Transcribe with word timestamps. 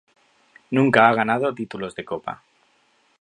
Nunca 0.71 1.07
ha 1.07 1.13
ganado 1.13 1.53
títulos 1.53 1.93
de 1.93 2.03
copa. 2.05 2.41